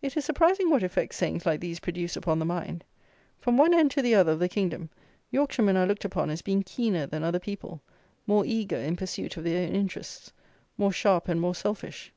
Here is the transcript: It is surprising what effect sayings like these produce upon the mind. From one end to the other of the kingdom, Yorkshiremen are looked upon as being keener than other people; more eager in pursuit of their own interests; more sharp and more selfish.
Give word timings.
It 0.00 0.16
is 0.16 0.24
surprising 0.24 0.70
what 0.70 0.82
effect 0.82 1.14
sayings 1.14 1.44
like 1.44 1.60
these 1.60 1.78
produce 1.80 2.16
upon 2.16 2.38
the 2.38 2.46
mind. 2.46 2.84
From 3.38 3.58
one 3.58 3.74
end 3.74 3.90
to 3.90 4.00
the 4.00 4.14
other 4.14 4.32
of 4.32 4.38
the 4.38 4.48
kingdom, 4.48 4.88
Yorkshiremen 5.30 5.76
are 5.76 5.84
looked 5.86 6.06
upon 6.06 6.30
as 6.30 6.40
being 6.40 6.62
keener 6.62 7.06
than 7.06 7.22
other 7.22 7.38
people; 7.38 7.82
more 8.26 8.46
eager 8.46 8.76
in 8.78 8.96
pursuit 8.96 9.36
of 9.36 9.44
their 9.44 9.66
own 9.68 9.74
interests; 9.74 10.32
more 10.78 10.90
sharp 10.90 11.28
and 11.28 11.38
more 11.38 11.54
selfish. 11.54 12.14